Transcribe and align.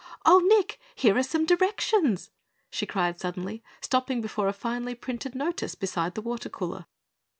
"Oh, 0.25 0.39
Nick, 0.39 0.79
here 0.95 1.15
are 1.15 1.21
some 1.21 1.45
directions!" 1.45 2.31
she 2.71 2.87
cried 2.87 3.19
suddenly, 3.19 3.61
stopping 3.81 4.19
before 4.19 4.47
a 4.47 4.51
finely 4.51 4.95
printed 4.95 5.35
notice 5.35 5.75
beside 5.75 6.15
the 6.15 6.23
water 6.23 6.49
cooler. 6.49 6.87